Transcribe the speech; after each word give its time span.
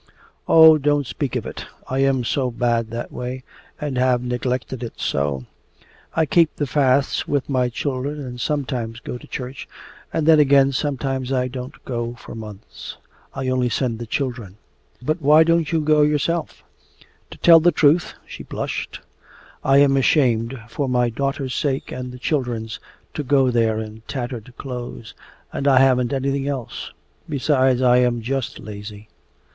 'Oh, 0.47 0.79
don't 0.79 1.05
speak 1.05 1.35
of 1.35 1.45
it. 1.45 1.67
I 1.87 1.99
am 1.99 2.23
so 2.23 2.49
bad 2.49 2.89
that 2.89 3.11
way, 3.11 3.43
and 3.79 3.99
have 3.99 4.23
neglected 4.23 4.81
it 4.81 4.99
so! 4.99 5.45
I 6.15 6.25
keep 6.25 6.55
the 6.55 6.65
fasts 6.65 7.27
with 7.27 7.45
the 7.45 7.69
children 7.71 8.19
and 8.19 8.41
sometimes 8.41 8.99
go 8.99 9.19
to 9.19 9.27
church, 9.27 9.67
and 10.11 10.25
then 10.27 10.39
again 10.39 10.71
sometimes 10.71 11.31
I 11.31 11.47
don't 11.47 11.85
go 11.85 12.15
for 12.15 12.33
months. 12.33 12.97
I 13.35 13.47
only 13.49 13.69
send 13.69 13.99
the 13.99 14.07
children.' 14.07 14.57
'But 15.03 15.21
why 15.21 15.43
don't 15.43 15.71
you 15.71 15.81
go 15.81 16.01
yourself?' 16.01 16.63
'To 17.29 17.37
tell 17.37 17.59
the 17.59 17.71
truth' 17.71 18.15
(she 18.25 18.41
blushed) 18.41 19.01
'I 19.63 19.77
am 19.77 19.97
ashamed, 19.97 20.59
for 20.67 20.89
my 20.89 21.11
daughter's 21.11 21.53
sake 21.53 21.91
and 21.91 22.11
the 22.11 22.17
children's, 22.17 22.79
to 23.13 23.21
go 23.21 23.51
there 23.51 23.77
in 23.79 24.01
tattered 24.07 24.51
clothes, 24.57 25.13
and 25.53 25.67
I 25.67 25.77
haven't 25.77 26.11
anything 26.11 26.47
else. 26.47 26.91
Besides, 27.29 27.83
I 27.83 27.97
am 27.97 28.23
just 28.23 28.57
lazy. 28.57 29.07